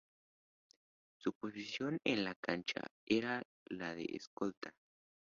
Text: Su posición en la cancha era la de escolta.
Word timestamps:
Su 1.19 1.31
posición 1.33 1.99
en 2.03 2.23
la 2.23 2.33
cancha 2.33 2.81
era 3.05 3.43
la 3.65 3.93
de 3.93 4.05
escolta. 4.15 4.73